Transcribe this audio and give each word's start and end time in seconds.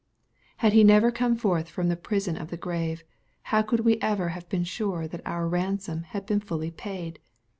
Had 0.57 0.73
He 0.73 0.83
never 0.83 1.11
come 1.11 1.35
forth 1.35 1.69
from 1.69 1.87
the 1.87 1.95
prison 1.95 2.35
of 2.35 2.47
the 2.49 2.57
grave, 2.57 3.03
how 3.43 3.61
could 3.61 3.81
we 3.81 3.99
ever 4.01 4.29
have 4.29 4.49
been 4.49 4.63
sure 4.63 5.07
that 5.07 5.21
our 5.27 5.47
ransom 5.47 6.01
had 6.01 6.25
been 6.25 6.39
fully 6.39 6.71
paid 6.71 7.19